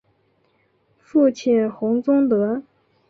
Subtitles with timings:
[0.97, 2.63] 父亲洪宗德。